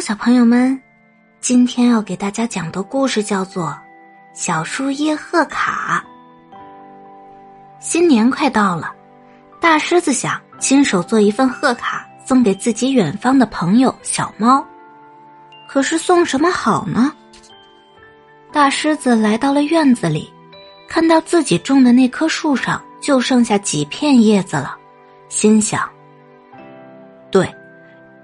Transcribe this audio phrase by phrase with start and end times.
[0.00, 0.80] 小朋友们，
[1.40, 3.68] 今天要给大家讲的故事叫做
[4.34, 6.04] 《小树叶贺卡》。
[7.80, 8.92] 新年快到了，
[9.60, 14.64] 大狮子想亲手做一份贺卡送给自己远方的朋友小猫，
[15.66, 17.12] 可是送什么好呢？
[18.52, 20.32] 大狮子来到了院子里，
[20.88, 24.76] 看到自己种的那棵树上就剩下几片叶子了，
[25.28, 25.88] 心想：
[27.30, 27.50] 对。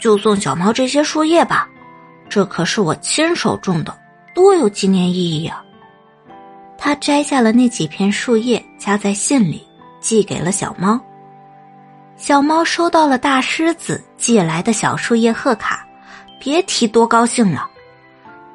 [0.03, 1.69] 就送小猫这些树叶吧，
[2.29, 3.97] 这可是我亲手种的，
[4.35, 5.63] 多有纪念意义啊！
[6.77, 9.65] 他摘下了那几片树叶，夹在信里，
[10.01, 11.01] 寄给了小猫。
[12.17, 15.87] 小猫收到了大狮子寄来的小树叶贺卡，
[16.41, 17.71] 别提多高兴了。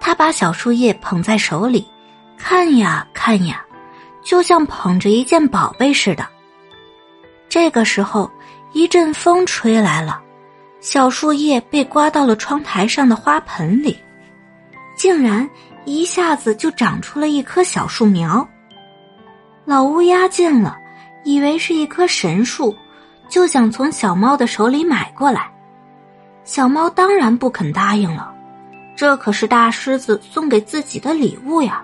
[0.02, 1.88] 他把小树叶捧在手里，
[2.38, 3.63] 看呀看呀，
[4.21, 6.27] 就像捧着一件宝贝似的。
[7.47, 8.29] 这个时候，
[8.73, 10.21] 一阵风吹来了。
[10.80, 13.98] 小树叶被刮到了窗台上的花盆里，
[14.95, 15.47] 竟然
[15.86, 18.47] 一下子就长出了一棵小树苗。
[19.66, 20.78] 老乌鸦见了，
[21.23, 22.75] 以为是一棵神树，
[23.28, 25.52] 就想从小猫的手里买过来。
[26.45, 28.34] 小猫当然不肯答应了，
[28.95, 31.84] 这可是大狮子送给自己的礼物呀。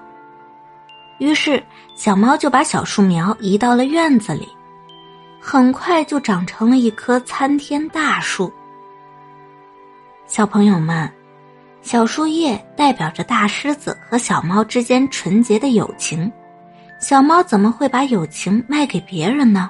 [1.17, 1.61] 于是，
[1.95, 4.47] 小猫就把小树苗移到了院子里，
[5.41, 8.51] 很快就长成了一棵参天大树。
[10.25, 11.09] 小朋友们，
[11.81, 16.31] 小树叶代表着大狮子和小猫之间纯洁的友情。
[16.99, 19.69] 小猫怎么会把友情卖给别人呢？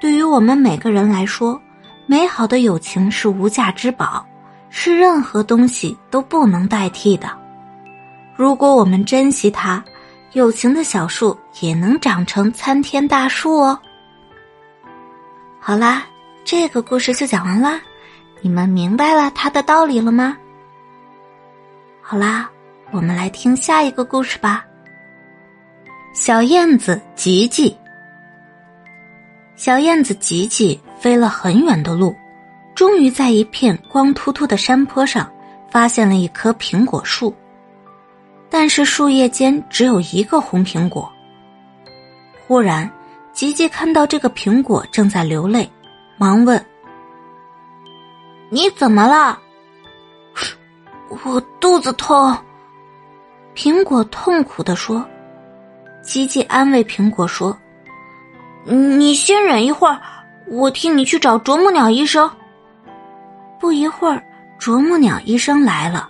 [0.00, 1.60] 对于我们每个人来说，
[2.06, 4.26] 美好的友情是无价之宝，
[4.70, 7.28] 是任何东西都不能代替的。
[8.34, 9.84] 如果我们珍惜它，
[10.32, 13.78] 友情的小树也能长成参天大树哦。
[15.60, 16.04] 好啦，
[16.42, 17.78] 这个故事就讲完啦。
[18.42, 20.36] 你们明白了他的道理了吗？
[22.00, 22.50] 好啦，
[22.90, 24.64] 我们来听下一个故事吧。
[26.14, 27.76] 小燕子吉吉，
[29.56, 32.16] 小燕子吉吉飞了很远的路，
[32.74, 35.30] 终于在一片光秃秃的山坡上
[35.70, 37.34] 发现了一棵苹果树，
[38.48, 41.10] 但是树叶间只有一个红苹果。
[42.48, 42.90] 忽然，
[43.32, 45.70] 吉吉看到这个苹果正在流泪，
[46.16, 46.64] 忙问。
[48.52, 49.38] 你怎么了？
[51.24, 52.36] 我肚子痛。
[53.54, 55.04] 苹果痛苦的说。
[56.02, 57.56] 吉吉安慰苹果说
[58.64, 60.00] ：“你先忍一会儿，
[60.48, 62.28] 我替你去找啄木鸟医生。”
[63.60, 64.24] 不一会儿，
[64.58, 66.08] 啄木鸟医生来了，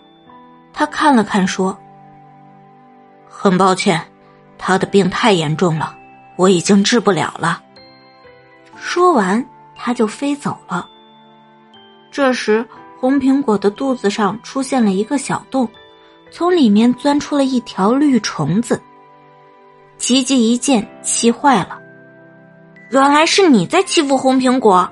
[0.72, 1.76] 他看了看说
[3.28, 4.00] ：“很抱歉，
[4.56, 5.92] 他的病太严重了，
[6.36, 7.60] 我已经治不了了。”
[8.78, 10.88] 说完，他就飞走了。
[12.10, 12.66] 这时，
[12.98, 15.68] 红苹果的肚子上出现了一个小洞，
[16.30, 18.80] 从里面钻出了一条绿虫子。
[19.96, 21.78] 吉吉一见，气坏了
[22.90, 24.90] ：“原来是你在欺负红苹果！”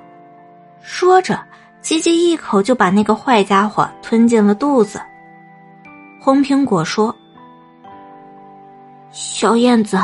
[0.80, 1.40] 说着，
[1.80, 5.00] 吉吉一口就把那个坏家伙吞进了肚子。
[6.20, 7.14] 红苹果说
[9.10, 9.98] ：“小燕子，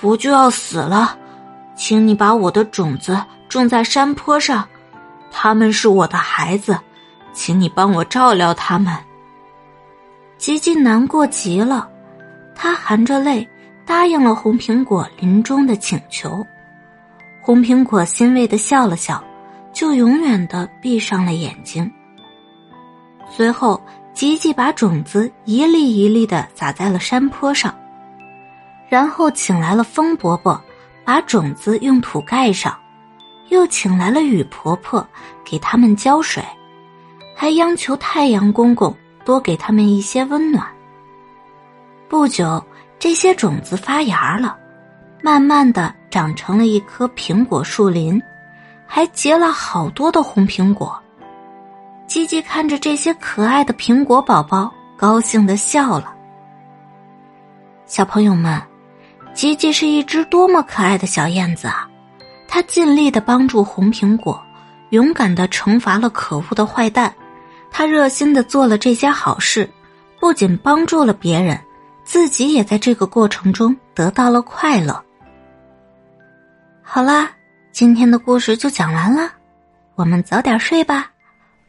[0.00, 1.18] 我就要死了，
[1.74, 4.64] 请你把我的种子种在山坡上。”
[5.30, 6.78] 他们是我的孩子，
[7.32, 8.94] 请你帮我照料他们。
[10.36, 11.88] 吉吉难过极了，
[12.54, 13.48] 他含着泪
[13.86, 16.44] 答应了红苹果临终的请求。
[17.40, 19.22] 红苹果欣慰的笑了笑，
[19.72, 21.90] 就永远的闭上了眼睛。
[23.30, 23.80] 随后，
[24.12, 27.74] 吉吉把种子一粒一粒的撒在了山坡上，
[28.88, 30.60] 然后请来了风伯伯，
[31.04, 32.76] 把种子用土盖上。
[33.50, 35.06] 又请来了雨婆婆，
[35.44, 36.42] 给他们浇水，
[37.36, 38.94] 还央求太阳公公
[39.24, 40.66] 多给他们一些温暖。
[42.08, 42.64] 不久，
[42.98, 44.56] 这些种子发芽了，
[45.22, 48.20] 慢慢的长成了一棵苹果树林，
[48.86, 51.00] 还结了好多的红苹果。
[52.06, 56.14] 吉吉看着这些可爱的苹果宝宝，高兴的笑了。
[57.86, 58.60] 小朋友们，
[59.34, 61.89] 吉吉是一只多么可爱的小燕子啊！
[62.52, 64.44] 他尽力的帮助红苹果，
[64.88, 67.14] 勇敢的惩罚了可恶的坏蛋。
[67.70, 69.70] 他热心的做了这些好事，
[70.18, 71.56] 不仅帮助了别人，
[72.02, 75.00] 自己也在这个过程中得到了快乐。
[76.82, 77.30] 好啦，
[77.70, 79.30] 今天的故事就讲完了，
[79.94, 81.08] 我们早点睡吧，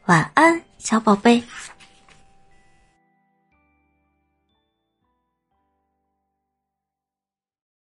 [0.08, 1.44] 晚安，小宝贝。